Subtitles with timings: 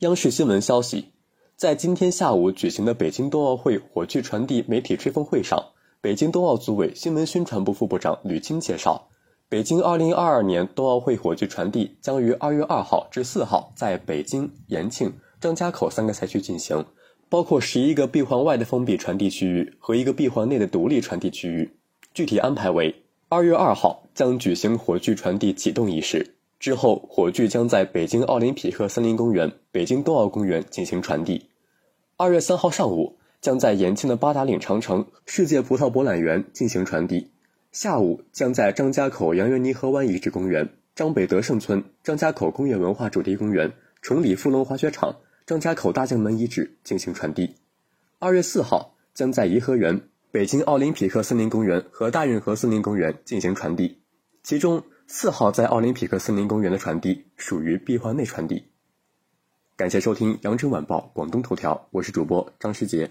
[0.00, 1.06] 央视新闻消息，
[1.56, 5.60] 在今天下午举行的北京冬奥会火炬传递媒体吹风会上，
[6.00, 9.08] 北京冬奥组委新闻宣传部副部长吕青介绍，
[9.48, 16.84] 北京2022年冬奥会火炬传递将于2月2号至4号在北京、延庆、张家口三个赛区进行，
[17.28, 21.76] 包括十一个闭环外的封闭传递区域和一个闭环内的独立传递区域。
[22.14, 26.36] 具体安排为：二月二号将举行火炬传递启动仪式。
[26.58, 31.48] 之后，火炬将在北京奥林匹克森林公园、北京冬奥公园进行传递。
[32.16, 37.30] 二月三号上午，将在延庆的八达岭长城世界葡萄博览园进行传递。
[37.70, 45.14] 下午，将在张家口杨园泥河湾遗址公园、张北德胜村、张家口工业文化主题公园、崇礼富龙滑雪场、
[45.46, 47.54] 张家口大将门遗址进行传递。
[48.18, 50.00] 二月四号，将在颐和园、
[50.32, 54.00] 北京奥林匹克森林公园和大运河森林公园进行传递。
[54.42, 58.68] 其中，四号在奥林匹克森林公园的传递属于闭环内传递。
[59.74, 63.10] 感谢收听羊城晚报广东头条，我是主播张世杰。